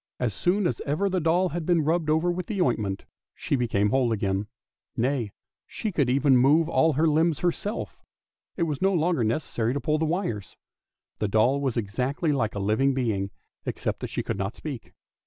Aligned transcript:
As 0.19 0.33
soon 0.33 0.65
as 0.65 0.81
ever 0.83 1.09
the 1.09 1.19
doll 1.19 1.49
had 1.49 1.63
been 1.63 1.83
rubbed 1.85 2.09
over 2.09 2.31
with 2.31 2.47
the 2.47 2.59
ointment 2.59 3.05
she 3.35 3.55
became 3.55 3.91
whole 3.91 4.11
again, 4.11 4.47
nay, 4.97 5.31
she 5.67 5.91
could 5.91 6.09
even 6.09 6.35
move 6.37 6.67
all 6.67 6.93
her 6.93 7.07
limbs 7.07 7.41
herself; 7.41 8.01
it 8.57 8.63
was 8.63 8.81
no 8.81 8.95
longer 8.95 9.23
necessary 9.23 9.75
to 9.75 9.79
pull 9.79 9.99
the 9.99 10.05
wires. 10.07 10.57
The 11.19 11.27
doll 11.27 11.61
was 11.61 11.77
exactly 11.77 12.31
like 12.31 12.55
a 12.55 12.59
living 12.59 12.95
being, 12.95 13.29
except 13.63 13.99
that 13.99 14.09
she 14.09 14.23
could 14.23 14.39
not 14.39 14.55
speak. 14.55 14.93